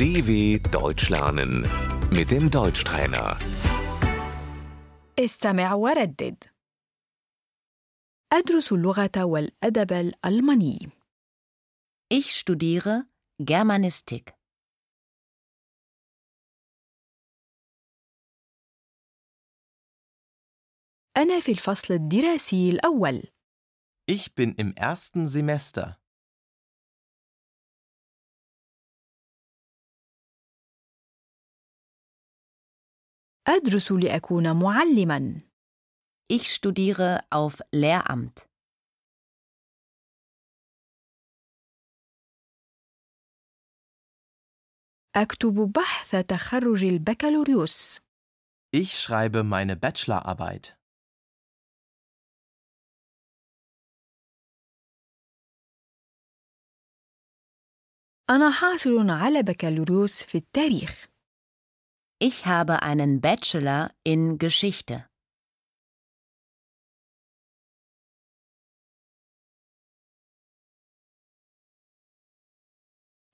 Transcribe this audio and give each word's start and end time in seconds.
DW 0.00 0.58
Deutsch 0.72 1.08
lernen 1.10 1.52
mit 2.10 2.30
dem 2.30 2.50
Deutschtrainer. 2.50 3.36
استمع 5.18 5.74
وردد 5.74 6.44
أدرس 8.32 8.72
اللغة 8.72 9.24
والأدب 9.24 9.92
الألماني 9.92 10.90
Ich 12.14 12.36
studiere 12.38 13.04
Germanistik. 13.40 14.34
أنا 21.16 21.40
في 21.40 21.52
الفصل 21.52 21.94
الدراسي 21.94 22.70
الأول 22.70 23.22
Ich 24.08 24.34
bin 24.36 24.54
im 24.54 24.72
ersten 24.76 25.26
Semester. 25.26 25.98
أدرس 33.47 33.91
لأكون 33.91 34.59
معلماً 34.59 35.41
Ich 36.33 36.53
studiere 36.53 37.19
auf 37.29 37.61
Lehramt. 37.73 38.47
أكتب 45.15 45.53
بحث 45.53 46.15
تخرج 46.15 46.83
البكالوريوس 46.83 47.97
Ich 48.73 48.99
schreibe 49.01 49.43
meine 49.43 49.75
Bachelorarbeit. 49.75 50.77
أنا 58.29 58.51
حاصل 58.51 59.09
على 59.09 59.43
بكالوريوس 59.43 60.23
في 60.23 60.37
التاريخ 60.37 61.10
Ich 62.20 62.46
habe 62.46 62.82
einen 62.82 63.20
Bachelor 63.20 63.90
in 64.04 64.38
Geschichte. 64.38 65.08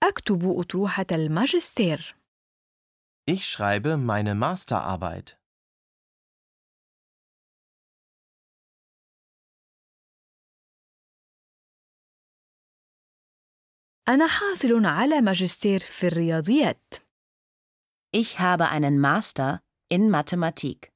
أكتب 0.02 0.44
أطروحة 0.44 1.06
الماجستير 1.12 2.16
Ich 3.30 3.46
schreibe 3.46 3.96
meine 3.96 4.34
Masterarbeit. 4.34 5.38
أنا 14.08 14.26
حاصل 14.26 14.86
على 14.86 15.20
ماجستير 15.20 15.80
في 15.80 16.06
الرياضيات 16.06 16.94
Ich 18.14 18.38
habe 18.38 18.68
einen 18.68 18.98
Master 19.00 19.62
in 19.88 20.10
Mathematik. 20.10 20.92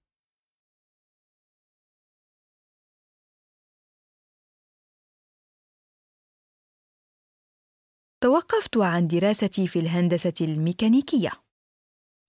توقفت 8.21 8.77
عن 8.77 9.07
دراستي 9.09 9.67
في 9.67 9.79
الهندسة 9.79 10.35
الميكانيكية 10.41 11.31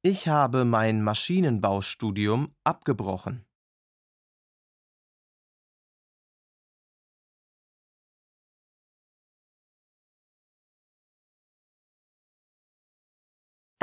Ich 0.08 0.28
habe 0.28 0.64
mein 0.64 1.02
Maschinenbaustudium 1.02 2.56
abgebrochen. 2.64 3.46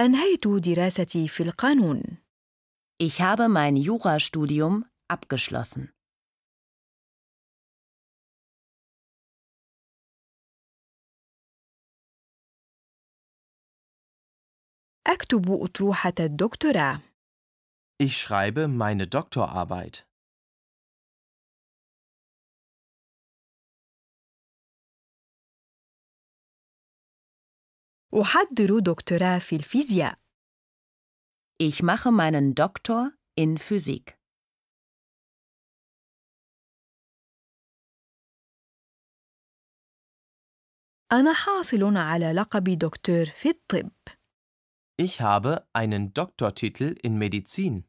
أنهيت 0.00 0.48
دراستي 0.48 1.28
في 1.28 1.42
القانون 1.42 2.02
Ich 3.02 3.20
habe 3.20 3.48
mein 3.48 3.77
Jurastudium 3.77 4.84
abgeschlossen. 5.08 5.89
أكتب 15.06 15.50
أطروحة 15.50 16.12
الدكتوراه 16.20 17.00
Ich 18.02 18.17
schreibe 18.18 18.67
meine 18.68 19.06
Doktorarbeit. 19.06 20.06
أحضر 28.14 28.80
دكتوراه 28.80 29.39
في 29.39 29.55
الفيزياء 29.55 30.20
Ich 31.61 31.83
mache 31.83 32.11
meinen 32.11 32.55
Doktor 32.55 33.11
in 33.36 33.58
Physik. 33.58 34.17
أنا 41.11 41.33
حاصل 41.33 41.97
على 41.97 42.33
لقب 42.33 42.64
دكتور 42.64 43.25
في 43.25 43.49
الطب 43.49 43.92
Ich 45.02 45.21
habe 45.21 45.67
einen 45.73 46.14
Doktortitel 46.14 46.95
in 47.03 47.17
Medizin. 47.17 47.89